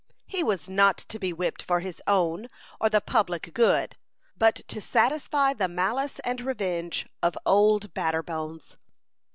He 0.25 0.43
was 0.43 0.67
not 0.67 0.97
to 0.97 1.19
be 1.19 1.31
whipped 1.31 1.61
for 1.61 1.79
his 1.79 2.01
own 2.07 2.49
or 2.79 2.89
the 2.89 3.01
public 3.01 3.53
good, 3.53 3.95
but 4.35 4.55
to 4.69 4.81
satisfy 4.81 5.53
the 5.53 5.67
malice 5.67 6.17
and 6.21 6.41
revenge 6.41 7.05
of 7.21 7.37
"Old 7.45 7.93
Batterbones." 7.93 8.77